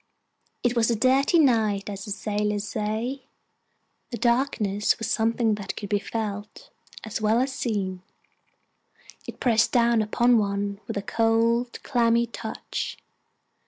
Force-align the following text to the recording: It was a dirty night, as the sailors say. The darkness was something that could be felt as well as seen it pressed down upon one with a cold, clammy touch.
It 0.63 0.75
was 0.75 0.89
a 0.89 0.95
dirty 0.95 1.37
night, 1.37 1.87
as 1.87 2.05
the 2.05 2.11
sailors 2.11 2.67
say. 2.67 3.25
The 4.09 4.17
darkness 4.17 4.97
was 4.97 5.05
something 5.11 5.53
that 5.53 5.75
could 5.77 5.89
be 5.89 5.99
felt 5.99 6.71
as 7.03 7.21
well 7.21 7.39
as 7.39 7.53
seen 7.53 8.01
it 9.27 9.39
pressed 9.39 9.71
down 9.71 10.01
upon 10.01 10.39
one 10.39 10.79
with 10.87 10.97
a 10.97 11.03
cold, 11.03 11.77
clammy 11.83 12.25
touch. 12.25 12.97